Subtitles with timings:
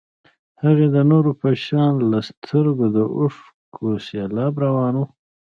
[0.63, 5.03] هغې د نورو په شان له سترګو د اوښکو سېلاب روان و.